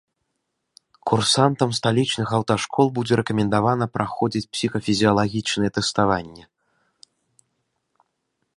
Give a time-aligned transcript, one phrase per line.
[1.09, 6.43] Курсантам сталічных аўташкол будзе рэкамендавана праходзіць псіхафізіалагічнае тэставанне.